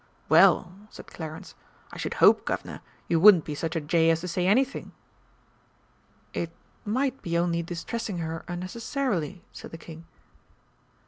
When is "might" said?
6.83-7.21